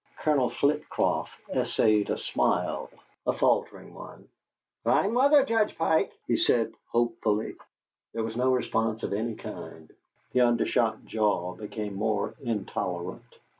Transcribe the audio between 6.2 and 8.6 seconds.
he said, hopefully. There was no